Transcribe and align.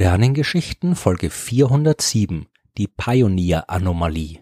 Sternengeschichten 0.00 0.96
Folge 0.96 1.28
407 1.28 2.46
Die 2.78 2.88
Pioneer-Anomalie 2.88 4.38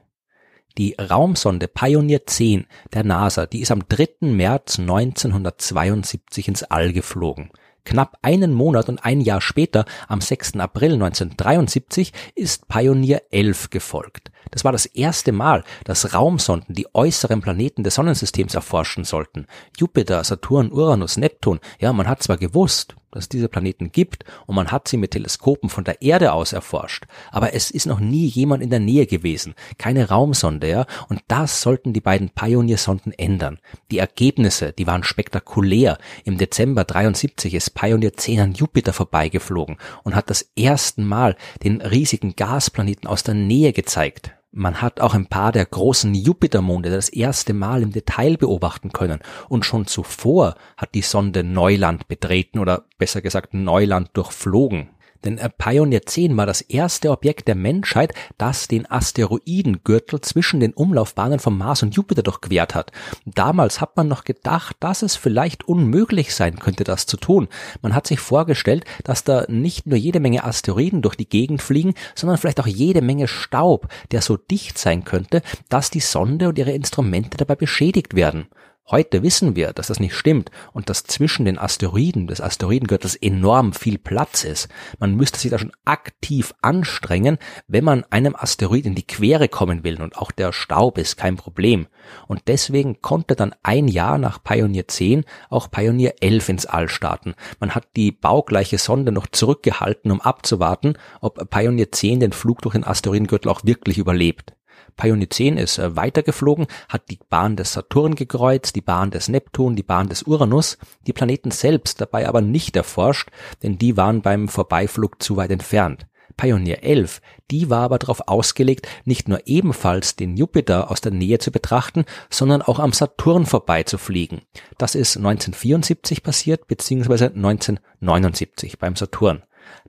Die 0.79 0.95
Raumsonde 0.95 1.67
Pioneer 1.67 2.25
10 2.25 2.69
der 2.95 3.03
NASA, 3.03 3.47
die 3.47 3.63
ist 3.63 3.73
am 3.73 3.83
3. 3.89 4.29
März 4.29 4.79
1972 4.79 6.47
ins 6.47 6.63
All 6.63 6.93
geflogen. 6.93 7.51
Knapp 7.85 8.19
einen 8.23 8.55
Monat 8.55 8.89
und 8.89 9.05
ein 9.05 9.21
Jahr 9.21 9.41
später, 9.41 9.85
am 10.07 10.21
6. 10.21 10.59
April 10.59 10.93
1973, 10.93 12.13
ist 12.37 12.69
Pioneer 12.69 13.23
11 13.33 13.71
gefolgt. 13.71 14.31
Das 14.51 14.65
war 14.65 14.73
das 14.73 14.87
erste 14.87 15.33
Mal, 15.33 15.65
dass 15.85 16.15
Raumsonden 16.15 16.75
die 16.75 16.87
äußeren 16.95 17.41
Planeten 17.41 17.85
des 17.85 17.95
Sonnensystems 17.95 18.55
erforschen 18.55 19.05
sollten. 19.05 19.47
Jupiter, 19.77 20.23
Saturn, 20.25 20.73
Uranus, 20.73 21.17
Neptun. 21.17 21.61
Ja, 21.81 21.93
man 21.93 22.09
hat 22.09 22.23
zwar 22.23 22.37
gewusst, 22.37 22.95
dass 23.11 23.25
es 23.25 23.29
diese 23.29 23.49
Planeten 23.49 23.91
gibt 23.91 24.25
und 24.47 24.55
man 24.55 24.71
hat 24.71 24.89
sie 24.89 24.97
mit 24.97 25.13
Teleskopen 25.13 25.71
von 25.71 25.85
der 25.85 26.03
Erde 26.03 26.33
aus 26.33 26.53
erforscht. 26.53 27.05
Aber 27.31 27.55
es 27.55 27.71
ist 27.71 27.87
noch 27.87 28.01
nie 28.01 28.27
jemand 28.27 28.63
in 28.63 28.71
der 28.71 28.81
Nähe 28.81 29.07
gewesen, 29.07 29.55
keine 29.79 30.09
Raumsonde, 30.09 30.69
ja, 30.69 30.87
und 31.09 31.21
das 31.29 31.63
sollten 31.63 31.93
die 31.93 32.01
beiden 32.01 32.31
Pioneer-Sonden 32.31 33.13
ändern. 33.13 33.59
Die 33.91 33.99
Ergebnisse, 33.99 34.73
die 34.73 34.87
waren 34.87 35.05
spektakulär. 35.05 35.99
Im 36.25 36.39
Dezember 36.39 36.85
73 36.85 37.55
ist 37.55 37.75
Pioneer 37.75 38.15
10 38.15 38.41
an 38.41 38.53
Jupiter 38.53 38.93
vorbeigeflogen 38.93 39.79
und 40.05 40.15
hat 40.15 40.31
das 40.31 40.51
ersten 40.57 41.07
Mal 41.07 41.37
den 41.65 41.81
riesigen 41.81 42.37
Gasplaneten 42.37 43.09
aus 43.09 43.23
der 43.23 43.35
Nähe 43.35 43.73
gezeigt. 43.73 44.38
Man 44.51 44.81
hat 44.81 45.01
auch 45.01 45.15
ein 45.15 45.27
paar 45.27 45.53
der 45.53 45.67
großen 45.67 46.15
Jupitermonde 46.15 46.91
das 46.91 47.11
erste 47.11 47.53
Mal 47.53 47.83
im 47.83 47.93
Detail 47.93 48.39
beobachten 48.39 48.93
können 48.93 49.21
und 49.49 49.67
schon 49.67 49.87
zuvor 49.87 50.55
hat 50.77 50.95
die 50.95 51.03
Sonde 51.03 51.45
Neuland 51.45 52.09
betreten 52.09 52.59
oder 52.59 52.85
besser 52.97 53.21
gesagt 53.21 53.53
Neuland 53.53 54.11
durchflogen. 54.15 54.89
Denn 55.25 55.41
Pioneer 55.59 56.07
10 56.07 56.37
war 56.37 56.47
das 56.47 56.61
erste 56.61 57.11
Objekt 57.11 57.49
der 57.49 57.55
Menschheit, 57.55 58.15
das 58.37 58.69
den 58.69 58.91
Asteroidengürtel 58.91 60.21
zwischen 60.21 60.61
den 60.61 60.73
Umlaufbahnen 60.73 61.39
von 61.39 61.57
Mars 61.57 61.83
und 61.83 61.95
Jupiter 61.95 62.23
durchquert 62.23 62.75
hat. 62.75 62.93
Damals 63.25 63.81
hat 63.81 63.97
man 63.97 64.09
noch 64.09 64.25
gedacht, 64.25 64.77
dass 64.81 65.03
es 65.03 65.17
vielleicht 65.17 65.69
unmöglich 65.69 66.35
sein 66.35 66.59
könnte, 66.59 66.85
das 66.85 67.07
zu 67.07 67.17
tun. 67.17 67.49
Man 67.83 67.95
hat 67.95 68.07
sich 68.07 68.21
vorgestellt, 68.21 68.85
dass 69.05 69.25
da 69.25 69.45
nicht 69.49 69.87
nur 69.87 69.99
jede 69.99 70.21
Menge 70.21 70.45
Asteroiden 70.45 71.03
durch 71.03 71.17
die 71.17 71.29
Gegend 71.29 71.63
fliegen, 71.63 71.95
sondern 72.15 72.39
vielleicht 72.39 72.61
auch 72.61 72.67
jede 72.67 73.03
Menge 73.03 73.29
Staub, 73.29 73.89
der 74.13 74.23
so 74.23 74.37
dicht 74.37 74.79
sein 74.79 75.05
könnte, 75.05 75.43
dass 75.69 75.91
die 75.91 76.01
Sonde 76.01 76.49
und 76.49 76.59
ihre 76.59 76.73
Instrumente 76.73 77.37
dabei 77.37 77.57
beschädigt 77.57 78.15
werden. 78.15 78.47
Heute 78.91 79.23
wissen 79.23 79.55
wir, 79.55 79.75
dass 79.75 79.89
das 79.89 80.01
nicht 80.01 80.15
stimmt 80.15 80.51
und 80.73 80.89
dass 80.89 81.05
zwischen 81.05 81.45
den 81.45 81.59
Asteroiden 81.59 82.27
des 82.27 82.41
Asteroidengürtels 82.41 83.17
enorm 83.17 83.75
viel 83.75 83.99
Platz 83.99 84.45
ist. 84.45 84.69
Man 84.99 85.15
müsste 85.15 85.39
sich 85.39 85.51
da 85.51 85.59
schon 85.59 85.73
aktiv 85.85 86.55
anstrengen, 86.63 87.37
wenn 87.67 87.85
man 87.85 88.05
einem 88.05 88.35
Asteroid 88.35 88.87
in 88.87 88.95
die 88.95 89.07
Quere 89.07 89.49
kommen 89.49 89.85
will 89.85 90.01
und 90.01 90.17
auch 90.17 90.33
der 90.33 90.55
Staub 90.55 90.97
ist 90.97 91.19
kein 91.19 91.37
Problem. 91.37 91.87
Und 92.29 92.45
deswegen 92.47 93.03
konnte 93.03 93.37
dann 93.37 93.55
ein 93.63 93.89
Jahr 93.89 94.17
nach 94.17 94.43
Pioneer 94.43 94.89
10 94.89 95.27
auch 95.51 95.71
Pioneer 95.71 96.15
11 96.23 96.49
ins 96.49 96.67
All 96.67 96.89
starten. 96.89 97.35
Man 97.61 97.75
hat 97.75 97.89
die 97.95 98.11
baugleiche 98.11 98.79
Sonde 98.79 99.13
noch 99.13 99.27
zurückgehalten, 99.27 100.11
um 100.11 100.23
abzuwarten, 100.23 100.95
ob 101.21 101.51
Pioneer 101.51 101.93
10 101.93 102.21
den 102.21 102.33
Flug 102.33 102.63
durch 102.63 102.73
den 102.73 102.85
Asteroidengürtel 102.85 103.51
auch 103.51 103.61
wirklich 103.65 103.99
überlebt. 103.99 104.55
Pioneer 104.97 105.31
10 105.31 105.57
ist 105.57 105.79
äh, 105.79 105.97
weitergeflogen, 105.97 106.67
hat 106.89 107.11
die 107.11 107.19
Bahn 107.29 107.57
des 107.57 107.73
Saturn 107.73 108.15
gekreuzt, 108.15 108.77
die 108.77 108.81
Bahn 108.81 109.11
des 109.11 109.29
Neptun, 109.29 109.77
die 109.77 109.83
Bahn 109.83 110.09
des 110.09 110.25
Uranus, 110.25 110.79
die 111.07 111.13
Planeten 111.13 111.51
selbst 111.51 112.01
dabei 112.01 112.29
aber 112.29 112.41
nicht 112.41 112.77
erforscht, 112.77 113.31
denn 113.63 113.79
die 113.79 113.97
waren 113.97 114.23
beim 114.23 114.49
Vorbeiflug 114.49 115.23
zu 115.23 115.37
weit 115.37 115.51
entfernt. 115.51 116.07
Pioneer 116.39 116.85
11, 116.85 117.21
die 117.51 117.69
war 117.69 117.83
aber 117.83 117.99
darauf 117.99 118.29
ausgelegt, 118.29 118.89
nicht 119.05 119.29
nur 119.29 119.41
ebenfalls 119.47 120.17
den 120.17 120.37
Jupiter 120.37 120.91
aus 120.91 121.01
der 121.01 121.13
Nähe 121.13 121.39
zu 121.39 121.51
betrachten, 121.51 122.05
sondern 122.31 122.63
auch 122.63 122.79
am 122.79 122.93
Saturn 122.93 123.45
vorbeizufliegen. 123.45 124.43
Das 124.79 124.95
ist 124.95 125.17
1974 125.17 126.23
passiert, 126.23 126.69
beziehungsweise 126.69 127.27
1979 127.27 128.79
beim 128.79 128.95
Saturn. 128.95 129.43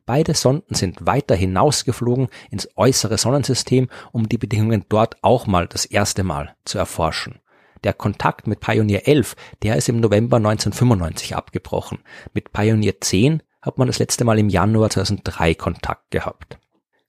Beide 0.05 0.33
Sonden 0.33 0.75
sind 0.75 1.05
weiter 1.05 1.35
hinausgeflogen 1.35 2.29
ins 2.49 2.67
äußere 2.75 3.17
Sonnensystem, 3.17 3.89
um 4.11 4.27
die 4.27 4.37
Bedingungen 4.37 4.85
dort 4.89 5.17
auch 5.21 5.47
mal 5.47 5.67
das 5.67 5.85
erste 5.85 6.23
Mal 6.23 6.55
zu 6.65 6.77
erforschen. 6.77 7.39
Der 7.83 7.93
Kontakt 7.93 8.47
mit 8.47 8.59
Pioneer 8.59 9.07
11, 9.07 9.35
der 9.63 9.77
ist 9.77 9.87
im 9.87 9.99
November 9.99 10.37
1995 10.37 11.35
abgebrochen. 11.35 11.99
Mit 12.33 12.51
Pioneer 12.51 12.99
10 12.99 13.41
hat 13.61 13.77
man 13.77 13.87
das 13.87 13.99
letzte 13.99 14.25
Mal 14.25 14.39
im 14.39 14.49
Januar 14.49 14.89
2003 14.89 15.55
Kontakt 15.55 16.11
gehabt. 16.11 16.57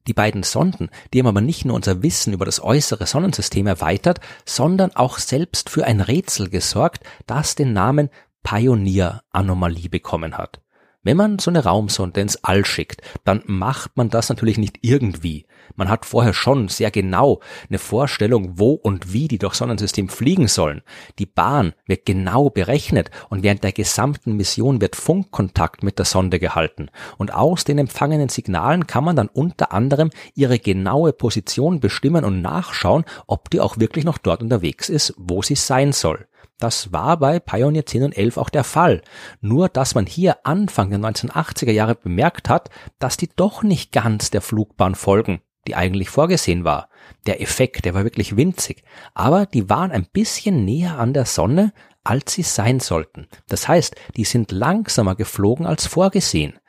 Die 0.07 0.15
beiden 0.15 0.43
Sonden, 0.43 0.89
die 1.13 1.19
haben 1.19 1.27
aber 1.27 1.41
nicht 1.41 1.65
nur 1.65 1.77
unser 1.77 2.03
Wissen 2.03 2.33
über 2.33 2.45
das 2.45 2.63
äußere 2.63 3.07
Sonnensystem 3.07 3.67
erweitert, 3.67 4.21
sondern 4.45 4.95
auch 4.97 5.19
selbst 5.19 5.71
für 5.71 5.85
ein 5.85 6.01
Rätsel 6.01 6.49
gesorgt, 6.49 7.05
das 7.27 7.55
den 7.55 7.73
Namen 7.73 8.09
Pioneer-Anomalie 8.43 9.91
bekommen 9.91 10.39
hat. 10.39 10.61
Wenn 11.03 11.17
man 11.17 11.39
so 11.39 11.51
eine 11.51 11.65
Raumsonde 11.65 12.21
ins 12.21 12.45
All 12.45 12.67
schickt, 12.67 13.01
dann 13.25 13.43
macht 13.47 13.97
man 13.97 14.11
das 14.11 14.29
natürlich 14.29 14.59
nicht 14.59 14.81
irgendwie. 14.83 15.47
Man 15.75 15.89
hat 15.89 16.05
vorher 16.05 16.35
schon 16.35 16.69
sehr 16.69 16.91
genau 16.91 17.41
eine 17.71 17.79
Vorstellung, 17.79 18.59
wo 18.59 18.73
und 18.73 19.11
wie 19.11 19.27
die 19.27 19.39
durch 19.39 19.55
Sonnensystem 19.55 20.11
fliegen 20.11 20.47
sollen. 20.47 20.83
Die 21.19 21.25
Bahn 21.25 21.73
wird 21.87 22.05
genau 22.05 22.51
berechnet 22.51 23.11
und 23.31 23.43
während 23.43 23.65
der 23.65 23.73
gesamten 23.73 24.37
Mission 24.37 24.83
wird 24.83 24.95
Funkkontakt 24.95 25.83
mit 25.83 25.99
der 25.99 26.05
Sonde 26.05 26.39
gehalten. 26.39 26.91
Und 27.17 27.33
aus 27.33 27.65
den 27.65 27.79
empfangenen 27.79 28.29
Signalen 28.29 28.87
kann 28.87 29.05
man 29.05 29.17
dann 29.17 29.29
unter 29.29 29.73
anderem 29.73 30.11
ihre 30.35 30.59
genaue 30.59 31.15
Position 31.15 31.81
bestimmen 31.81 32.27
und 32.27 32.43
nachschauen, 32.43 33.07
ob 33.27 33.49
die 33.49 33.61
auch 33.61 33.79
wirklich 33.79 34.05
noch 34.05 34.19
dort 34.19 34.43
unterwegs 34.43 34.91
ist, 34.91 35.15
wo 35.17 35.41
sie 35.41 35.55
sein 35.55 35.93
soll. 35.93 36.27
Das 36.61 36.93
war 36.93 37.17
bei 37.19 37.41
Pioneer 37.41 37.87
10 37.87 38.03
und 38.05 38.17
11 38.17 38.37
auch 38.37 38.51
der 38.51 38.65
Fall. 38.65 39.01
Nur, 39.41 39.71
dass 39.71 39.95
man 39.95 40.07
hier 40.07 40.47
Anfang 40.47 40.91
der 40.91 41.01
1980er 41.01 41.73
Jahre 41.73 41.95
bemerkt 41.95 42.51
hat, 42.51 42.69
dass 42.99 43.17
die 43.17 43.31
doch 43.35 43.63
nicht 43.63 43.93
ganz 43.93 44.31
der 44.31 44.43
Flugbahn 44.43 44.95
folgen, 44.95 45.41
die 45.67 45.75
eigentlich 45.75 46.11
vorgesehen 46.11 46.65
war. 46.65 46.91
Der 47.27 47.41
Effekt, 47.41 47.87
der 47.87 47.95
war 47.95 48.05
wirklich 48.05 48.37
winzig. 48.37 48.85
Aber 49.15 49.47
die 49.47 49.71
waren 49.71 49.91
ein 49.91 50.07
bisschen 50.13 50.67
näher 50.67 50.99
an 50.99 51.15
der 51.15 51.25
Sonne, 51.25 51.73
als 52.05 52.35
sie 52.35 52.43
sein 52.43 52.79
sollten. 52.79 53.27
Das 53.49 53.67
heißt, 53.67 53.97
die 54.17 54.25
sind 54.25 54.53
langsamer 54.53 55.15
geflogen 55.15 55.67
als 55.67 55.87
vorgesehen. 55.87 56.60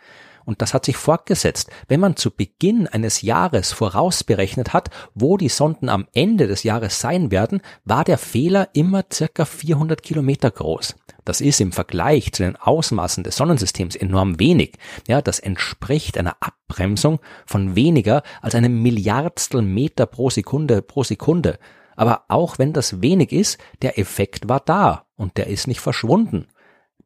Und 0.52 0.62
das 0.62 0.74
hat 0.74 0.84
sich 0.84 0.98
fortgesetzt. 0.98 1.70
Wenn 1.88 2.02
man 2.02 2.18
zu 2.18 2.30
Beginn 2.30 2.86
eines 2.86 3.22
Jahres 3.22 3.72
vorausberechnet 3.72 4.74
hat, 4.74 4.90
wo 5.16 5.38
die 5.38 5.48
Sonden 5.48 5.88
am 5.88 6.10
Ende 6.12 6.48
des 6.48 6.64
Jahres 6.64 7.00
sein 7.00 7.32
werden, 7.32 7.62
war 7.86 8.04
der 8.04 8.18
Fehler 8.18 8.68
immer 8.74 9.06
circa 9.10 9.46
400 9.46 10.04
Kilometer 10.04 10.52
groß. 10.52 10.96
Das 11.24 11.40
ist 11.40 11.62
im 11.62 11.72
Vergleich 11.72 12.34
zu 12.34 12.44
den 12.44 12.58
Ausmaßen 12.58 13.24
des 13.24 13.38
Sonnensystems 13.38 13.96
enorm 13.96 14.42
wenig. 14.42 14.74
Ja, 15.08 15.22
das 15.22 15.40
entspricht 15.40 16.18
einer 16.18 16.36
Abbremsung 16.42 17.22
von 17.46 17.78
weniger 17.78 18.22
als 18.42 18.54
einem 18.54 18.82
Milliardstel 18.82 19.62
Meter 19.62 20.06
pro 20.06 20.30
Sekunde 20.30 20.82
pro 20.82 21.06
Sekunde. 21.06 21.60
Aber 21.96 22.26
auch 22.28 22.60
wenn 22.60 22.74
das 22.74 23.02
wenig 23.02 23.32
ist, 23.32 23.58
der 23.82 23.98
Effekt 23.98 24.50
war 24.50 24.60
da 24.60 25.06
und 25.16 25.38
der 25.38 25.48
ist 25.48 25.70
nicht 25.70 25.80
verschwunden. 25.80 26.50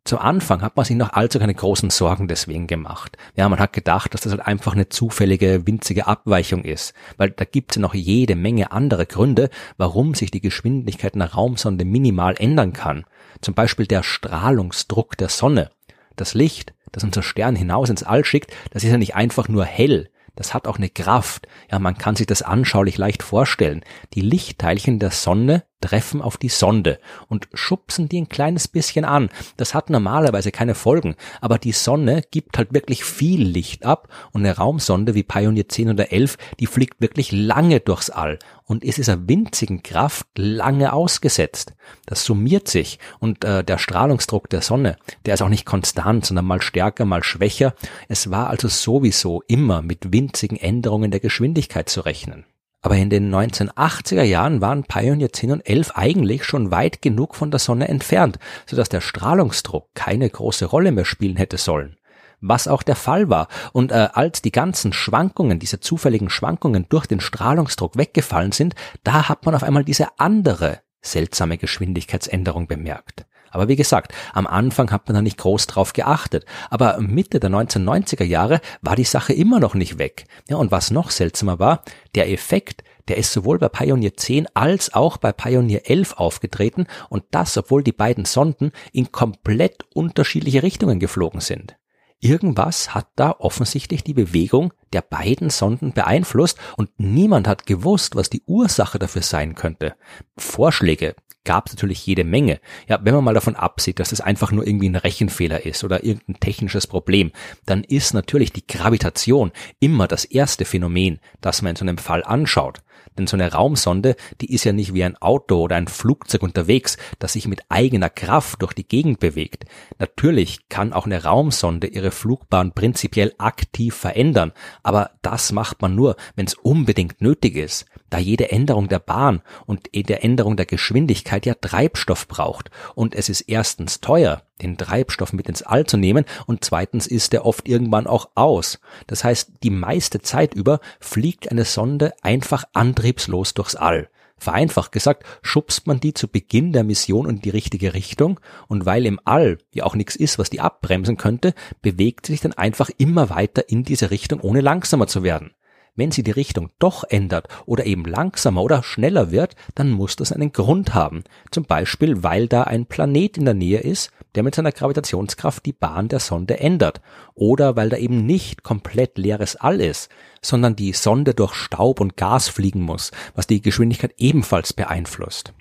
Zu 0.06 0.20
Anfang 0.20 0.62
hat 0.62 0.76
man 0.76 0.86
sich 0.86 0.96
noch 0.96 1.14
allzu 1.14 1.40
keine 1.40 1.56
großen 1.56 1.90
Sorgen 1.90 2.28
deswegen 2.28 2.68
gemacht. 2.68 3.18
Ja, 3.36 3.50
man 3.50 3.58
hat 3.58 3.74
gedacht, 3.74 4.14
dass 4.14 4.22
das 4.22 4.34
halt 4.34 4.46
einfach 4.46 4.74
eine 4.74 4.88
zufällige, 4.88 5.66
winzige 5.66 6.06
Abweichung 6.06 6.64
ist, 6.64 6.94
weil 7.18 7.32
da 7.32 7.44
gibt 7.44 7.72
es 7.72 7.78
ja 7.78 7.82
noch 7.82 7.96
jede 7.96 8.36
Menge 8.36 8.72
andere 8.72 9.08
Gründe, 9.08 9.50
warum 9.78 10.14
sich 10.14 10.30
die 10.30 10.42
Geschwindigkeit 10.42 11.16
einer 11.16 11.32
Raumsonde 11.32 11.86
minimal 11.86 12.36
ändern 12.38 12.72
kann. 12.72 13.06
Zum 13.42 13.56
Beispiel 13.56 13.88
der 13.88 14.04
Strahlungsdruck 14.04 15.18
der 15.18 15.30
Sonne. 15.30 15.72
Das 16.16 16.36
Licht, 16.36 16.76
das 16.92 17.04
unser 17.04 17.24
Stern 17.24 17.56
hinaus 17.56 17.90
ins 17.90 18.04
All 18.04 18.24
schickt, 18.26 18.52
das 18.70 18.84
ist 18.84 18.92
ja 18.92 19.00
nicht 19.00 19.16
einfach 19.16 19.48
nur 19.48 19.66
hell, 19.66 20.12
das 20.36 20.54
hat 20.54 20.68
auch 20.68 20.78
eine 20.78 20.90
Kraft. 20.90 21.48
Ja, 21.72 21.80
man 21.80 21.98
kann 21.98 22.16
sich 22.16 22.28
das 22.28 22.42
anschaulich 22.42 22.98
leicht 22.98 23.24
vorstellen. 23.24 23.84
Die 24.14 24.22
Lichtteilchen 24.22 25.00
der 25.00 25.12
Sonne 25.12 25.64
treffen 25.82 26.22
auf 26.22 26.38
die 26.38 26.50
Sonde 26.50 27.00
und 27.28 27.48
schubsen 27.54 28.10
die 28.10 28.22
ein 28.22 28.30
kleines 28.30 28.68
bisschen 28.68 29.06
an. 29.06 29.30
Das 29.58 29.74
hat 29.74 29.90
normalerweise 29.90 30.52
keine 30.52 30.76
Folgen, 30.76 31.16
aber 31.42 31.58
die 31.58 31.72
Sonne 31.72 32.24
gibt 32.32 32.58
halt 32.58 32.74
wirklich 32.74 33.04
viel 33.04 33.44
Licht 33.44 33.86
ab 33.86 34.08
und 34.32 34.46
eine 34.46 34.58
Raumsonde 34.58 35.16
wie 35.16 35.24
Pioneer 35.24 35.70
10 35.70 35.90
oder 35.90 36.12
11, 36.12 36.38
die 36.60 36.66
fliegt 36.66 37.02
wirklich 37.02 37.32
lange 37.32 37.80
durchs 37.80 38.10
All 38.10 38.40
und 38.66 38.84
ist 38.84 38.98
dieser 38.98 39.28
winzigen 39.28 39.84
Kraft 39.84 40.28
lange 40.36 40.94
ausgesetzt. 40.94 41.74
Das 42.06 42.26
summiert 42.26 42.68
sich 42.68 43.00
und 43.20 43.44
äh, 43.44 43.64
der 43.64 43.78
Strahlungsdruck 43.78 44.50
der 44.50 44.62
Sonne, 44.62 44.98
der 45.26 45.36
ist 45.36 45.42
auch 45.42 45.50
nicht 45.50 45.66
konstant, 45.66 46.26
sondern 46.26 46.46
mal 46.46 46.62
stärker, 46.62 47.06
mal 47.06 47.24
schwächer. 47.24 47.76
Es 48.08 48.32
war 48.32 48.50
also 48.50 48.68
sowieso 48.68 49.44
immer 49.48 49.82
mit 49.82 50.12
winzigen 50.12 50.58
Änderungen 50.58 51.12
der 51.12 51.20
Geschwindigkeit 51.20 51.90
zu 51.90 52.02
rechnen. 52.02 52.46
Aber 52.86 52.98
in 52.98 53.10
den 53.10 53.34
1980er 53.34 54.22
Jahren 54.22 54.62
waren 54.62 54.84
Pioneer 54.84 55.34
10 55.34 55.54
und 55.54 55.68
11 55.68 55.94
eigentlich 55.96 56.46
schon 56.46 56.70
weit 56.70 57.02
genug 57.02 57.34
von 57.34 57.50
der 57.50 57.60
Sonne 57.60 57.88
entfernt, 57.88 58.38
sodass 58.68 58.90
der 58.90 59.02
Strahlungsdruck 59.02 59.88
keine 59.96 60.30
große 60.30 60.66
Rolle 60.66 60.92
mehr 60.92 61.04
spielen 61.04 61.36
hätte 61.36 61.58
sollen. 61.58 61.98
was 62.42 62.68
auch 62.68 62.84
der 62.84 62.96
Fall 62.96 63.28
war. 63.28 63.48
Und 63.74 63.92
äh, 63.92 64.10
als 64.14 64.44
die 64.44 64.52
ganzen 64.52 64.94
Schwankungen, 64.94 65.58
diese 65.58 65.80
zufälligen 65.80 66.30
Schwankungen 66.30 66.86
durch 66.88 67.08
den 67.08 67.22
Strahlungsdruck 67.22 67.98
weggefallen 67.98 68.52
sind, 68.52 68.76
da 69.04 69.30
hat 69.30 69.48
man 69.48 69.56
auf 69.56 69.64
einmal 69.64 69.84
diese 69.84 70.20
andere 70.20 70.82
seltsame 71.02 71.58
Geschwindigkeitsänderung 71.58 72.68
bemerkt. 72.68 73.26
Aber 73.56 73.70
wie 73.70 73.78
gesagt, 73.78 74.14
am 74.34 74.48
Anfang 74.48 74.92
hat 74.92 75.08
man 75.08 75.16
da 75.16 75.22
nicht 75.22 75.38
groß 75.38 75.66
drauf 75.68 75.94
geachtet. 75.94 76.46
Aber 76.70 77.00
Mitte 77.00 77.40
der 77.40 77.50
1990er 77.50 78.26
Jahre 78.26 78.60
war 78.82 78.98
die 78.98 79.06
Sache 79.06 79.32
immer 79.32 79.62
noch 79.62 79.76
nicht 79.76 79.98
weg. 79.98 80.26
Ja, 80.50 80.58
und 80.58 80.72
was 80.72 80.92
noch 80.92 81.10
seltsamer 81.10 81.58
war, 81.58 81.84
der 82.16 82.30
Effekt, 82.30 82.84
der 83.08 83.16
ist 83.16 83.32
sowohl 83.32 83.58
bei 83.58 83.70
Pioneer 83.70 84.18
10 84.18 84.48
als 84.56 84.94
auch 84.94 85.16
bei 85.16 85.32
Pioneer 85.32 85.90
11 85.90 86.18
aufgetreten 86.18 86.86
und 87.10 87.24
das, 87.32 87.58
obwohl 87.58 87.82
die 87.82 87.94
beiden 87.94 88.26
Sonden 88.26 88.74
in 88.92 89.14
komplett 89.14 89.86
unterschiedliche 89.94 90.62
Richtungen 90.62 91.00
geflogen 91.00 91.40
sind. 91.40 91.78
Irgendwas 92.20 92.94
hat 92.94 93.08
da 93.16 93.36
offensichtlich 93.40 94.04
die 94.04 94.14
Bewegung 94.14 94.74
der 94.96 95.02
beiden 95.02 95.50
Sonden 95.50 95.92
beeinflusst 95.92 96.58
und 96.78 96.90
niemand 96.98 97.48
hat 97.48 97.66
gewusst, 97.66 98.16
was 98.16 98.30
die 98.30 98.44
Ursache 98.48 98.98
dafür 98.98 99.22
sein 99.22 99.54
könnte. 99.54 99.96
Vorschläge 100.38 101.16
gab 101.44 101.68
es 101.68 101.74
natürlich 101.74 102.06
jede 102.06 102.24
Menge. 102.24 102.60
Ja, 102.88 103.00
wenn 103.04 103.14
man 103.14 103.24
mal 103.24 103.34
davon 103.34 103.56
absieht, 103.56 104.00
dass 104.00 104.12
es 104.12 104.22
einfach 104.22 104.52
nur 104.52 104.66
irgendwie 104.66 104.90
ein 104.90 104.96
Rechenfehler 104.96 105.66
ist 105.66 105.84
oder 105.84 106.04
irgendein 106.04 106.40
technisches 106.40 106.88
Problem, 106.88 107.32
dann 107.66 107.84
ist 107.84 108.14
natürlich 108.14 108.52
die 108.52 108.66
Gravitation 108.66 109.52
immer 109.80 110.08
das 110.08 110.26
erste 110.26 110.66
Phänomen, 110.66 111.20
das 111.42 111.62
man 111.62 111.72
in 111.72 111.76
so 111.76 111.86
einem 111.86 111.98
Fall 111.98 112.24
anschaut. 112.24 112.82
Denn 113.18 113.28
so 113.28 113.38
eine 113.38 113.52
Raumsonde, 113.52 114.16
die 114.42 114.54
ist 114.54 114.66
ja 114.66 114.74
nicht 114.74 114.94
wie 114.94 115.04
ein 115.04 115.16
Auto 115.18 115.62
oder 115.62 115.78
ein 115.78 115.88
Flugzeug 115.88 116.44
unterwegs, 116.44 116.98
das 117.20 117.34
sich 117.34 117.48
mit 117.48 117.62
eigener 117.70 118.10
Kraft 118.10 118.62
durch 118.62 118.74
die 118.74 118.88
Gegend 118.88 119.20
bewegt. 119.20 119.66
Natürlich 120.00 120.68
kann 120.68 120.92
auch 120.92 121.06
eine 121.06 121.24
Raumsonde 121.24 121.88
ihre 121.88 122.12
Flugbahn 122.12 122.74
prinzipiell 122.74 123.34
aktiv 123.38 123.96
verändern, 123.96 124.52
aber 124.86 125.10
das 125.24 125.52
macht 125.52 125.82
man 125.82 125.96
nur, 125.96 126.16
wenn 126.36 126.46
es 126.46 126.54
unbedingt 126.54 127.20
nötig 127.20 127.56
ist, 127.56 127.86
da 128.12 128.20
jede 128.20 128.52
Änderung 128.52 128.88
der 128.88 129.00
Bahn 129.00 129.42
und 129.66 129.90
der 129.96 130.24
Änderung 130.24 130.58
der 130.58 130.68
Geschwindigkeit 130.68 131.48
ja 131.48 131.56
Treibstoff 131.56 132.28
braucht. 132.28 132.70
Und 132.94 133.16
es 133.16 133.28
ist 133.28 133.42
erstens 133.42 134.00
teuer, 134.00 134.44
den 134.62 134.78
Treibstoff 134.78 135.34
mit 135.34 135.50
ins 135.50 135.64
All 135.64 135.88
zu 135.88 135.98
nehmen 135.98 136.24
und 136.46 136.64
zweitens 136.64 137.08
ist 137.08 137.34
er 137.34 137.48
oft 137.48 137.68
irgendwann 137.68 138.06
auch 138.06 138.30
aus. 138.36 138.80
Das 139.08 139.24
heißt, 139.24 139.54
die 139.64 139.72
meiste 139.72 140.22
Zeit 140.22 140.54
über 140.54 140.80
fliegt 141.00 141.50
eine 141.50 141.66
Sonde 141.66 142.14
einfach 142.22 142.66
antriebslos 142.74 143.56
durchs 143.56 143.76
All. 143.76 144.08
Vereinfacht 144.38 144.92
gesagt, 144.92 145.24
schubst 145.42 145.88
man 145.88 146.00
die 146.00 146.14
zu 146.14 146.28
Beginn 146.28 146.74
der 146.74 146.84
Mission 146.84 147.30
in 147.30 147.42
die 147.42 147.50
richtige 147.50 147.94
Richtung 147.94 148.40
und 148.68 148.86
weil 148.86 149.06
im 149.06 149.20
All 149.24 149.58
ja 149.74 149.86
auch 149.86 149.96
nichts 149.96 150.16
ist, 150.16 150.38
was 150.38 150.50
die 150.50 150.60
abbremsen 150.60 151.18
könnte, 151.18 151.54
bewegt 151.82 152.26
sie 152.26 152.34
sich 152.34 152.42
dann 152.42 152.54
einfach 152.54 152.90
immer 152.98 153.30
weiter 153.30 153.70
in 153.70 153.84
diese 153.84 154.12
Richtung, 154.12 154.42
ohne 154.42 154.62
langsamer 154.62 155.08
zu 155.08 155.24
werden. 155.24 155.54
Wenn 155.96 156.12
sie 156.12 156.24
die 156.24 156.32
Richtung 156.32 156.72
doch 156.78 157.06
ändert 157.08 157.48
oder 157.66 157.86
eben 157.86 158.04
langsamer 158.04 158.62
oder 158.62 158.84
schneller 158.84 159.32
wird, 159.32 159.56
dann 159.76 159.92
muss 159.92 160.18
das 160.18 160.34
einen 160.34 160.52
Grund 160.52 160.94
haben. 160.94 161.24
Zum 161.52 161.64
Beispiel, 161.64 162.22
weil 162.22 162.48
da 162.48 162.64
ein 162.64 162.86
Planet 162.86 163.38
in 163.38 163.46
der 163.46 163.54
Nähe 163.54 163.80
ist, 163.80 164.12
der 164.36 164.44
mit 164.44 164.56
seiner 164.56 164.74
Gravitationskraft 164.74 165.66
die 165.66 165.74
Bahn 165.74 166.10
der 166.10 166.20
Sonde 166.20 166.60
ändert. 166.60 167.00
Oder 167.34 167.78
weil 167.78 167.90
da 167.90 167.98
eben 167.98 168.26
nicht 168.26 168.64
komplett 168.64 169.18
leeres 169.18 169.56
All 169.56 169.80
ist, 169.80 170.10
sondern 170.42 170.76
die 170.76 170.92
Sonde 170.92 171.34
durch 171.34 171.54
Staub 171.54 172.02
und 172.02 172.18
Gas 172.18 172.50
fliegen 172.50 172.82
muss, 172.82 173.12
was 173.34 173.48
die 173.48 173.62
Geschwindigkeit 173.62 174.14
ebenfalls 174.18 174.74
beeinflusst. 174.74 175.54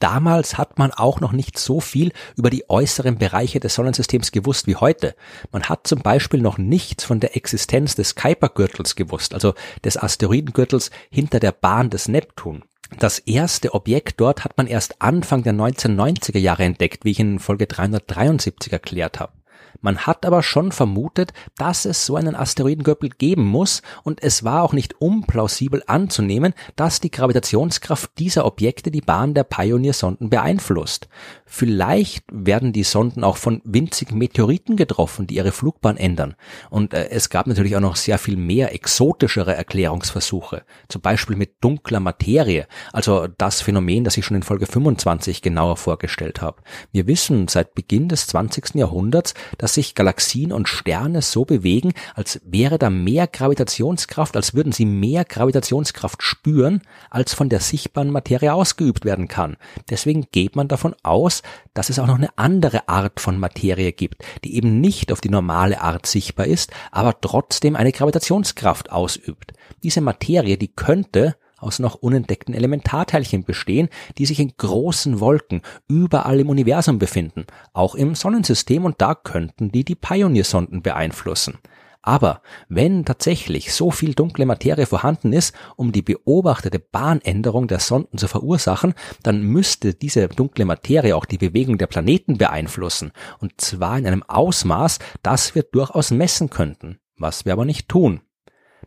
Damals 0.00 0.56
hat 0.56 0.78
man 0.78 0.92
auch 0.92 1.20
noch 1.20 1.32
nicht 1.32 1.58
so 1.58 1.78
viel 1.78 2.12
über 2.34 2.50
die 2.50 2.68
äußeren 2.68 3.18
Bereiche 3.18 3.60
des 3.60 3.74
Sonnensystems 3.74 4.32
gewusst 4.32 4.66
wie 4.66 4.76
heute. 4.76 5.14
Man 5.52 5.64
hat 5.64 5.86
zum 5.86 6.00
Beispiel 6.00 6.40
noch 6.40 6.56
nichts 6.58 7.04
von 7.04 7.20
der 7.20 7.36
Existenz 7.36 7.94
des 7.94 8.14
Kuipergürtels 8.14 8.96
gewusst, 8.96 9.34
also 9.34 9.54
des 9.84 9.98
Asteroidengürtels 9.98 10.90
hinter 11.10 11.38
der 11.38 11.52
Bahn 11.52 11.90
des 11.90 12.08
Neptun. 12.08 12.64
Das 12.98 13.18
erste 13.20 13.74
Objekt 13.74 14.20
dort 14.20 14.42
hat 14.42 14.56
man 14.56 14.66
erst 14.66 15.00
Anfang 15.00 15.42
der 15.42 15.52
1990er 15.52 16.38
Jahre 16.38 16.64
entdeckt, 16.64 17.04
wie 17.04 17.12
ich 17.12 17.20
in 17.20 17.38
Folge 17.38 17.66
373 17.66 18.72
erklärt 18.72 19.20
habe. 19.20 19.32
Man 19.80 19.98
hat 19.98 20.26
aber 20.26 20.42
schon 20.42 20.72
vermutet, 20.72 21.32
dass 21.56 21.84
es 21.84 22.06
so 22.06 22.16
einen 22.16 22.34
Asteroidengürtel 22.34 23.10
geben 23.10 23.46
muss 23.46 23.82
und 24.02 24.22
es 24.22 24.44
war 24.44 24.62
auch 24.62 24.72
nicht 24.72 25.00
unplausibel 25.00 25.82
anzunehmen, 25.86 26.54
dass 26.76 27.00
die 27.00 27.10
Gravitationskraft 27.10 28.10
dieser 28.18 28.44
Objekte 28.44 28.90
die 28.90 29.00
Bahn 29.00 29.34
der 29.34 29.44
Pioneer-Sonden 29.44 30.30
beeinflusst. 30.30 31.08
Vielleicht 31.52 32.24
werden 32.30 32.72
die 32.72 32.84
Sonden 32.84 33.24
auch 33.24 33.36
von 33.36 33.60
winzigen 33.64 34.16
Meteoriten 34.16 34.76
getroffen, 34.76 35.26
die 35.26 35.34
ihre 35.34 35.50
Flugbahn 35.50 35.96
ändern. 35.96 36.36
Und 36.70 36.94
äh, 36.94 37.08
es 37.10 37.28
gab 37.28 37.48
natürlich 37.48 37.74
auch 37.74 37.80
noch 37.80 37.96
sehr 37.96 38.18
viel 38.18 38.36
mehr 38.36 38.72
exotischere 38.72 39.56
Erklärungsversuche, 39.56 40.62
zum 40.88 41.02
Beispiel 41.02 41.34
mit 41.34 41.54
dunkler 41.60 41.98
Materie, 41.98 42.68
also 42.92 43.26
das 43.26 43.62
Phänomen, 43.62 44.04
das 44.04 44.16
ich 44.16 44.24
schon 44.24 44.36
in 44.36 44.44
Folge 44.44 44.66
25 44.66 45.42
genauer 45.42 45.76
vorgestellt 45.76 46.40
habe. 46.40 46.62
Wir 46.92 47.08
wissen 47.08 47.48
seit 47.48 47.74
Beginn 47.74 48.08
des 48.08 48.28
20. 48.28 48.76
Jahrhunderts, 48.76 49.34
dass 49.58 49.74
sich 49.74 49.96
Galaxien 49.96 50.52
und 50.52 50.68
Sterne 50.68 51.20
so 51.20 51.44
bewegen, 51.44 51.92
als 52.14 52.40
wäre 52.44 52.78
da 52.78 52.90
mehr 52.90 53.26
Gravitationskraft, 53.26 54.36
als 54.36 54.54
würden 54.54 54.70
sie 54.70 54.86
mehr 54.86 55.24
Gravitationskraft 55.24 56.22
spüren, 56.22 56.82
als 57.10 57.34
von 57.34 57.48
der 57.48 57.58
sichtbaren 57.58 58.10
Materie 58.10 58.54
ausgeübt 58.54 59.04
werden 59.04 59.26
kann. 59.26 59.56
Deswegen 59.90 60.26
geht 60.30 60.54
man 60.54 60.68
davon 60.68 60.94
aus, 61.02 61.39
dass 61.74 61.90
es 61.90 61.98
auch 61.98 62.06
noch 62.06 62.16
eine 62.16 62.36
andere 62.36 62.88
Art 62.88 63.20
von 63.20 63.38
Materie 63.38 63.92
gibt, 63.92 64.24
die 64.44 64.56
eben 64.56 64.80
nicht 64.80 65.12
auf 65.12 65.20
die 65.20 65.30
normale 65.30 65.80
Art 65.80 66.06
sichtbar 66.06 66.46
ist, 66.46 66.72
aber 66.90 67.20
trotzdem 67.20 67.76
eine 67.76 67.92
Gravitationskraft 67.92 68.90
ausübt. 68.90 69.52
Diese 69.82 70.00
Materie, 70.00 70.58
die 70.58 70.68
könnte 70.68 71.36
aus 71.60 71.78
noch 71.78 71.94
unentdeckten 71.94 72.54
Elementarteilchen 72.54 73.44
bestehen, 73.44 73.88
die 74.18 74.26
sich 74.26 74.40
in 74.40 74.52
großen 74.56 75.20
Wolken 75.20 75.62
überall 75.88 76.40
im 76.40 76.48
Universum 76.48 76.98
befinden, 76.98 77.46
auch 77.72 77.94
im 77.94 78.14
Sonnensystem 78.14 78.84
und 78.84 79.00
da 79.00 79.14
könnten 79.14 79.70
die 79.70 79.84
die 79.84 79.94
Pioneer-Sonden 79.94 80.82
beeinflussen. 80.82 81.58
Aber 82.02 82.40
wenn 82.68 83.04
tatsächlich 83.04 83.74
so 83.74 83.90
viel 83.90 84.14
dunkle 84.14 84.46
Materie 84.46 84.86
vorhanden 84.86 85.32
ist, 85.34 85.54
um 85.76 85.92
die 85.92 86.02
beobachtete 86.02 86.78
Bahnänderung 86.78 87.68
der 87.68 87.78
Sonden 87.78 88.16
zu 88.16 88.26
verursachen, 88.26 88.94
dann 89.22 89.42
müsste 89.42 89.92
diese 89.92 90.26
dunkle 90.28 90.64
Materie 90.64 91.14
auch 91.14 91.26
die 91.26 91.38
Bewegung 91.38 91.76
der 91.76 91.88
Planeten 91.88 92.38
beeinflussen, 92.38 93.12
und 93.38 93.60
zwar 93.60 93.98
in 93.98 94.06
einem 94.06 94.22
Ausmaß, 94.22 94.98
das 95.22 95.54
wir 95.54 95.62
durchaus 95.62 96.10
messen 96.10 96.48
könnten, 96.48 96.98
was 97.18 97.44
wir 97.44 97.52
aber 97.52 97.66
nicht 97.66 97.88
tun. 97.88 98.22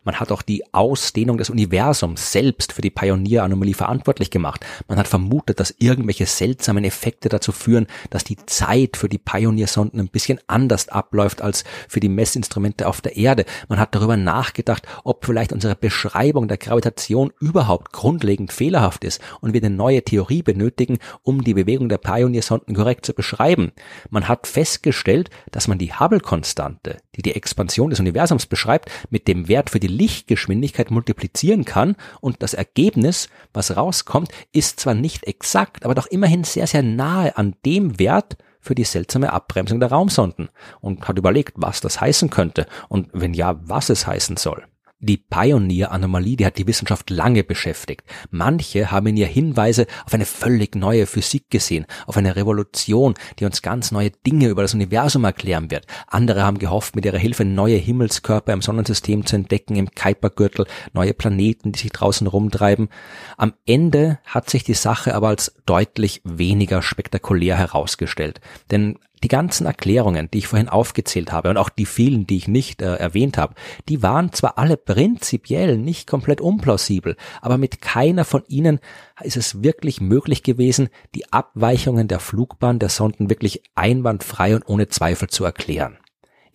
Man 0.04 0.20
hat 0.20 0.32
auch 0.32 0.42
die 0.42 0.64
Ausdehnung 0.74 1.38
des 1.38 1.50
Universums 1.50 2.32
selbst 2.32 2.74
für 2.74 2.82
die 2.82 2.90
Pioneer-Anomalie 2.90 3.74
verantwortlich 3.74 4.32
gemacht. 4.32 4.66
Man 4.88 4.98
hat 4.98 5.08
vermutet, 5.08 5.60
dass 5.60 5.76
irgendwelche 5.80 6.26
seltsamen 6.26 6.84
Effekte 6.84 7.30
dazu 7.30 7.52
führen, 7.52 7.88
dass 8.10 8.24
die 8.24 8.38
Zeit 8.46 8.98
für 8.98 9.10
die 9.10 9.18
Pioneer-Sonden 9.18 10.00
ein 10.00 10.10
bisschen 10.10 10.40
anders 10.48 10.90
abläuft 10.90 11.42
als 11.42 11.64
für 11.88 12.00
die 12.00 12.10
Messinstrumente 12.10 12.88
auf 12.88 13.02
der 13.02 13.16
Erde. 13.16 13.46
Man 13.70 13.80
hat 13.80 13.96
darüber 13.96 14.18
nachgedacht, 14.18 14.88
ob 15.04 15.26
vielleicht 15.26 15.54
unsere 15.54 15.76
Beschreibung 15.76 16.48
der 16.48 16.58
Gravitation 16.58 17.32
überhaupt 17.40 17.94
grundlegend 17.94 18.52
fehlerhaft 18.52 19.04
ist 19.04 19.22
und 19.42 19.54
wir 19.54 19.64
eine 19.64 19.76
neue 19.76 20.04
Theorie 20.04 20.44
benötigen, 20.44 21.00
um 21.22 21.44
die 21.44 21.54
Bewegung 21.54 21.90
der 21.90 21.98
Pioneer-Sonden 21.98 22.76
korrekt 22.76 23.06
zu 23.06 23.14
beschreiben. 23.14 23.72
Man 24.10 24.28
hat 24.28 24.48
festgestellt, 24.48 25.30
dass 25.52 25.68
man 25.68 25.78
die 25.78 25.94
Hubble-Konstante, 25.94 26.98
die 27.16 27.22
die 27.22 27.36
Expansion 27.36 27.90
des 27.90 28.00
Universums 28.00 28.46
beschreibt, 28.46 28.90
mit 29.10 29.28
dem 29.28 29.48
Wert 29.48 29.70
für 29.70 29.80
die 29.80 29.88
Lichtgeschwindigkeit 29.94 30.92
multiplizieren 30.92 31.66
kann 31.66 31.96
und 32.22 32.42
das 32.42 32.54
Ergebnis, 32.54 33.30
was 33.54 33.76
rauskommt, 33.78 34.30
ist 34.52 34.80
zwar 34.80 34.94
nicht 34.94 35.26
exakt, 35.26 35.86
aber 35.86 35.96
doch 35.96 36.08
immerhin 36.08 36.44
sehr, 36.44 36.68
sehr 36.68 36.84
nahe 36.84 37.38
an 37.38 37.56
dem 37.66 38.00
Wert 38.00 38.38
für 38.60 38.76
die 38.76 38.86
seltsame 38.86 39.34
Abbremsung 39.34 39.80
der 39.80 39.90
Raumsonden 39.90 40.50
und 40.80 41.08
hat 41.08 41.18
überlegt, 41.18 41.54
was 41.58 41.82
das 41.82 42.00
heißen 42.00 42.30
könnte 42.30 42.66
und 42.88 43.10
wenn 43.14 43.34
ja, 43.34 43.60
was 43.64 43.90
es 43.90 44.08
heißen 44.08 44.38
soll. 44.38 44.66
Die 45.04 45.18
Pioneer-Anomalie, 45.18 46.38
die 46.38 46.46
hat 46.46 46.58
die 46.58 46.66
Wissenschaft 46.66 47.10
lange 47.10 47.44
beschäftigt. 47.44 48.04
Manche 48.32 48.90
haben 48.90 49.08
in 49.08 49.18
ihr 49.18 49.28
Hinweise 49.28 49.86
auf 50.06 50.14
eine 50.14 50.24
völlig 50.24 50.78
neue 50.78 51.08
Physik 51.08 51.50
gesehen, 51.50 51.86
auf 52.08 52.16
eine 52.16 52.38
Revolution, 52.38 53.14
die 53.38 53.44
uns 53.44 53.62
ganz 53.62 53.92
neue 53.92 54.12
Dinge 54.12 54.48
über 54.48 54.62
das 54.62 54.74
Universum 54.74 55.26
erklären 55.26 55.70
wird. 55.72 55.88
Andere 56.08 56.44
haben 56.44 56.58
gehofft, 56.58 56.96
mit 56.96 57.04
ihrer 57.04 57.18
Hilfe 57.18 57.44
neue 57.44 57.76
Himmelskörper 57.76 58.54
im 58.54 58.62
Sonnensystem 58.62 59.26
zu 59.26 59.36
entdecken, 59.36 59.76
im 59.76 59.92
Kuipergürtel, 59.92 60.68
neue 60.94 61.14
Planeten, 61.14 61.74
die 61.74 61.80
sich 61.80 61.92
draußen 61.92 62.26
rumtreiben. 62.26 62.88
Am 63.36 63.56
Ende 63.66 64.20
hat 64.24 64.50
sich 64.50 64.64
die 64.64 64.74
Sache 64.74 65.16
aber 65.16 65.28
als 65.28 65.54
deutlich 65.66 66.22
weniger 66.24 66.82
spektakulär 66.82 67.58
herausgestellt. 67.58 68.40
Denn 68.72 69.00
die 69.24 69.30
ganzen 69.30 69.66
Erklärungen, 69.66 70.30
die 70.32 70.40
ich 70.40 70.48
vorhin 70.48 70.70
aufgezählt 70.70 71.32
habe 71.32 71.50
und 71.50 71.58
auch 71.58 71.70
die 71.70 71.86
vielen, 71.86 72.28
die 72.28 72.38
ich 72.38 72.48
nicht 72.48 72.82
äh, 72.82 72.96
erwähnt 72.96 73.38
habe, 73.38 73.56
die 73.90 74.04
waren 74.04 74.34
zwar 74.34 74.58
alle 74.58 74.78
prinzipiell 74.78 75.78
nicht 75.78 76.08
komplett 76.08 76.42
unplausibel, 76.42 77.16
aber 77.42 77.58
mit 77.58 77.82
keiner 77.82 78.26
von 78.26 78.44
ihnen 78.48 78.80
ist 79.22 79.38
es 79.38 79.64
wirklich 79.64 80.02
möglich 80.02 80.44
gewesen, 80.44 80.90
die 81.16 81.32
Abweichungen 81.32 82.08
der 82.08 82.20
Flugbahn 82.20 82.80
der 82.80 82.90
Sonden 82.90 83.30
wirklich 83.30 83.64
einwandfrei 83.76 84.56
und 84.56 84.68
ohne 84.68 84.90
Zweifel 84.90 85.30
zu 85.30 85.46
erklären. 85.46 85.98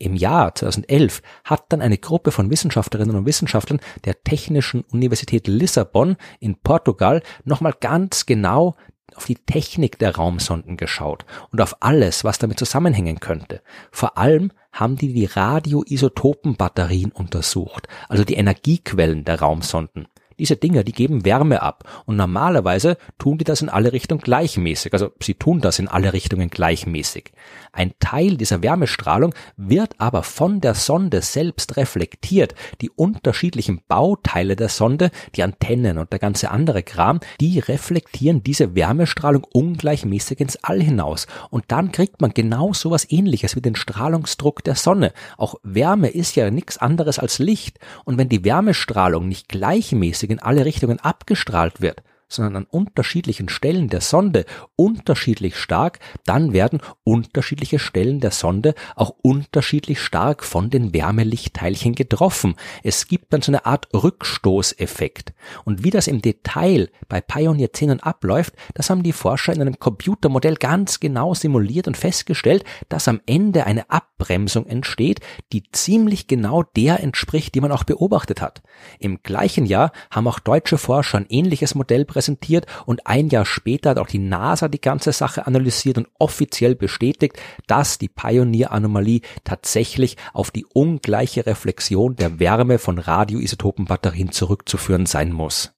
Im 0.01 0.15
Jahr 0.15 0.55
2011 0.55 1.23
hat 1.43 1.65
dann 1.71 1.81
eine 1.81 1.99
Gruppe 1.99 2.31
von 2.31 2.51
Wissenschaftlerinnen 2.51 3.17
und 3.17 3.27
Wissenschaftlern 3.27 3.81
der 4.05 4.23
Technischen 4.23 4.83
Universität 4.93 5.49
Lissabon 5.49 6.17
in 6.39 6.57
Portugal 6.57 7.23
nochmal 7.45 7.75
ganz 7.81 8.25
genau 8.25 8.77
auf 9.15 9.27
die 9.27 9.37
Technik 9.37 9.99
der 9.99 10.17
Raumsonden 10.17 10.77
geschaut 10.77 11.25
und 11.51 11.61
auf 11.61 11.77
alles, 11.81 12.25
was 12.25 12.39
damit 12.39 12.59
zusammenhängen 12.59 13.21
könnte. 13.21 13.63
Vor 13.91 14.19
allem 14.19 14.53
haben 14.73 14.97
die 14.97 15.13
die 15.13 15.27
Radioisotopenbatterien 15.27 17.13
untersucht, 17.13 17.89
also 18.09 18.25
die 18.25 18.35
Energiequellen 18.35 19.25
der 19.25 19.41
Raumsonden. 19.41 20.09
Diese 20.39 20.57
Dinger, 20.57 20.85
die 20.85 20.93
geben 20.93 21.25
Wärme 21.25 21.63
ab 21.63 21.85
und 22.07 22.17
normalerweise 22.17 22.97
tun 23.19 23.39
die 23.39 23.45
das 23.45 23.63
in 23.63 23.69
alle 23.69 23.93
Richtungen 23.93 24.21
gleichmäßig. 24.21 24.93
Also 24.93 25.11
sie 25.21 25.35
tun 25.35 25.61
das 25.61 25.79
in 25.79 25.89
alle 25.89 26.13
Richtungen 26.13 26.51
gleichmäßig. 26.51 27.33
Ein 27.73 27.93
Teil 28.01 28.37
dieser 28.37 28.63
Wärmestrahlung 28.63 29.35
wird 29.57 29.95
aber 29.99 30.23
von 30.23 30.61
der 30.61 30.75
Sonde 30.75 31.23
selbst 31.23 31.77
reflektiert. 31.77 32.55
Die 32.81 32.91
unterschiedlichen 32.91 33.83
Bauteile 33.89 34.57
der 34.57 34.69
Sonde, 34.69 35.11
die 35.35 35.43
Antennen 35.43 35.99
und 35.99 36.13
der 36.13 36.19
ganze 36.19 36.51
andere 36.51 36.83
Kram, 36.83 37.21
die 37.41 37.59
reflektieren 37.59 38.43
diese 38.43 38.75
Wärmestrahlung 38.75 39.45
ungleichmäßig 39.45 40.41
ins 40.41 40.57
All 40.65 40.83
hinaus. 40.83 41.27
Und 41.51 41.65
dann 41.69 41.93
kriegt 41.93 42.21
man 42.21 42.33
genau 42.33 42.73
sowas 42.73 43.07
ähnliches 43.11 43.57
wie 43.57 43.61
den 43.61 43.77
Strahlungsdruck 43.77 44.65
der 44.65 44.75
Sonne. 44.75 45.13
Auch 45.37 45.57
Wärme 45.63 46.09
ist 46.09 46.37
ja 46.37 46.51
nichts 46.51 46.79
anderes 46.79 47.19
als 47.19 47.39
Licht. 47.39 47.79
Und 48.05 48.19
wenn 48.19 48.29
die 48.29 48.45
Wärmestrahlung 48.45 49.29
nicht 49.29 49.49
gleichmäßig 49.49 50.28
in 50.31 50.41
alle 50.41 50.65
Richtungen 50.65 51.01
abgestrahlt 51.01 51.81
wird, 51.81 52.03
sondern 52.29 52.57
an 52.57 52.67
unterschiedlichen 52.71 53.49
Stellen 53.49 53.89
der 53.89 54.01
Sonde 54.01 54.45
unterschiedlich 54.77 55.57
stark, 55.57 55.99
dann 56.25 56.53
werden 56.53 56.81
unterschiedliche 57.05 57.79
Stellen 57.79 58.21
der 58.21 58.31
Sonde 58.31 58.75
auch 58.97 59.15
unterschiedlich 59.23 60.01
stark 60.01 60.45
von 60.45 60.71
den 60.71 60.93
Wärmelichtteilchen 60.93 61.95
getroffen. 61.95 62.55
Es 62.83 63.09
gibt 63.09 63.33
dann 63.33 63.43
so 63.43 63.51
eine 63.51 63.67
Art 63.67 63.89
Rückstoßeffekt. 63.95 65.33
Und 65.65 65.85
wie 65.85 65.91
das 65.91 66.07
im 66.07 66.21
Detail 66.23 66.91
bei 67.09 67.21
Pioneer 67.21 67.73
10 67.73 68.01
abläuft, 68.01 68.55
das 68.75 68.91
haben 68.91 69.03
die 69.03 69.13
Forscher 69.13 69.53
in 69.53 69.61
einem 69.61 69.79
Computermodell 69.79 70.57
ganz 70.57 71.01
genau 71.01 71.35
simuliert 71.35 71.89
und 71.89 71.97
festgestellt, 71.97 72.65
dass 72.89 73.09
am 73.09 73.21
Ende 73.27 73.65
eine 73.67 73.91
Abbremsung 73.91 74.67
entsteht, 74.67 75.21
die 75.53 75.65
ziemlich 75.73 76.27
genau 76.27 76.63
der 76.63 77.03
entspricht, 77.03 77.55
die 77.55 77.61
man 77.61 77.73
auch 77.73 77.85
beobachtet 77.85 78.43
hat. 78.43 78.63
Im 78.99 79.23
gleichen 79.23 79.67
Jahr 79.67 79.93
haben 80.11 80.29
auch 80.29 80.39
deutsche 80.39 80.79
Forscher 80.79 81.19
ein 81.19 81.27
ähnliches 81.29 81.75
Modell 81.75 82.05
präsentiert 82.19 82.67
und 82.85 83.07
ein 83.07 83.29
Jahr 83.29 83.47
später 83.47 83.91
hat 83.91 83.99
auch 83.99 84.09
die 84.09 84.19
NASA 84.19 84.67
die 84.67 84.81
ganze 84.81 85.13
Sache 85.13 85.47
analysiert 85.47 85.99
und 85.99 86.09
offiziell 86.19 86.75
bestätigt, 86.75 87.39
dass 87.69 87.99
die 87.99 88.09
Pioneer-Anomalie 88.09 89.21
tatsächlich 89.45 90.17
auf 90.33 90.51
die 90.51 90.67
ungleiche 90.67 91.47
Reflexion 91.47 92.17
der 92.17 92.41
Wärme 92.41 92.81
von 92.81 92.99
Radioisotopenbatterien 92.99 94.33
zurückzuführen 94.33 95.07
sein 95.07 95.33
muss. 95.33 95.78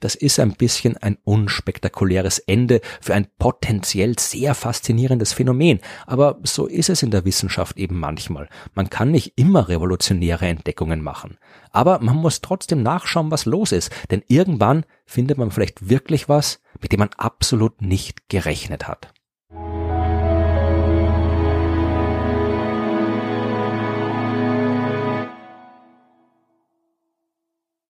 Das 0.00 0.14
ist 0.14 0.38
ein 0.38 0.52
bisschen 0.52 0.96
ein 0.96 1.18
unspektakuläres 1.24 2.38
Ende 2.38 2.80
für 3.00 3.14
ein 3.14 3.26
potenziell 3.38 4.18
sehr 4.18 4.54
faszinierendes 4.54 5.32
Phänomen. 5.32 5.80
Aber 6.06 6.38
so 6.42 6.66
ist 6.66 6.90
es 6.90 7.02
in 7.02 7.10
der 7.10 7.24
Wissenschaft 7.24 7.76
eben 7.76 7.98
manchmal. 7.98 8.48
Man 8.74 8.90
kann 8.90 9.10
nicht 9.10 9.34
immer 9.36 9.68
revolutionäre 9.68 10.46
Entdeckungen 10.46 11.02
machen. 11.02 11.38
Aber 11.72 12.00
man 12.00 12.16
muss 12.16 12.40
trotzdem 12.40 12.82
nachschauen, 12.82 13.30
was 13.30 13.44
los 13.46 13.72
ist. 13.72 13.90
Denn 14.10 14.22
irgendwann 14.28 14.84
findet 15.04 15.38
man 15.38 15.50
vielleicht 15.50 15.88
wirklich 15.88 16.28
was, 16.28 16.60
mit 16.80 16.92
dem 16.92 17.00
man 17.00 17.10
absolut 17.16 17.82
nicht 17.82 18.28
gerechnet 18.28 18.86
hat. 18.88 19.12